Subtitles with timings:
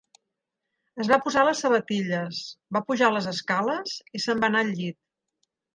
[1.03, 2.41] Es va posar les sabatilles,
[2.79, 5.03] va pujar les escales i se'n va anar al llit.